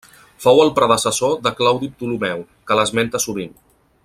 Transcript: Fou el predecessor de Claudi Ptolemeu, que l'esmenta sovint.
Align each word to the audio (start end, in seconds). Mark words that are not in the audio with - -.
Fou 0.45 0.61
el 0.63 0.71
predecessor 0.79 1.37
de 1.49 1.53
Claudi 1.61 1.91
Ptolemeu, 1.93 2.43
que 2.71 2.79
l'esmenta 2.81 3.23
sovint. 3.29 3.59